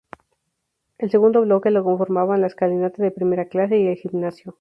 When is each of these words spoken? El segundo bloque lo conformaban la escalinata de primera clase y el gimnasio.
El 0.97 1.11
segundo 1.11 1.41
bloque 1.41 1.69
lo 1.69 1.83
conformaban 1.83 2.41
la 2.41 2.47
escalinata 2.47 3.03
de 3.03 3.11
primera 3.11 3.45
clase 3.45 3.77
y 3.77 3.85
el 3.85 3.97
gimnasio. 3.97 4.49